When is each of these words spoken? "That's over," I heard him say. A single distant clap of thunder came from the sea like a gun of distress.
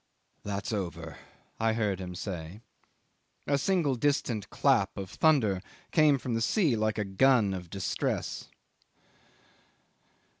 "That's 0.43 0.73
over," 0.73 1.19
I 1.59 1.73
heard 1.73 1.99
him 1.99 2.15
say. 2.15 2.61
A 3.45 3.59
single 3.59 3.93
distant 3.93 4.49
clap 4.49 4.97
of 4.97 5.11
thunder 5.11 5.61
came 5.91 6.17
from 6.17 6.33
the 6.33 6.41
sea 6.41 6.75
like 6.75 6.97
a 6.97 7.05
gun 7.05 7.53
of 7.53 7.69
distress. 7.69 8.47